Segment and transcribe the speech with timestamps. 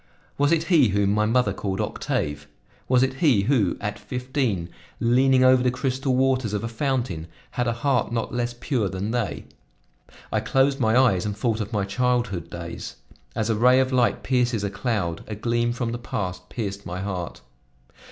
[0.35, 2.47] Was it he whom my mother called Octave?
[2.87, 7.67] Was it he who, at fifteen, leaning over the crystal waters of a fountain, had
[7.67, 9.43] a heart not less pure than they?
[10.31, 12.95] I closed my eyes and thought of my childhood days.
[13.35, 16.99] As a ray of light pierces a cloud, a gleam from the past pierced my
[17.01, 17.41] heart.